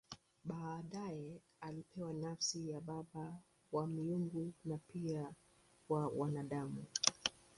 Baadaye 0.45 1.41
alipewa 1.61 2.13
nafasi 2.13 2.69
ya 2.69 2.81
baba 2.81 3.39
wa 3.71 3.87
miungu 3.87 4.53
na 4.65 4.77
pia 4.77 5.33
wa 5.89 6.07
wanadamu. 6.07 6.83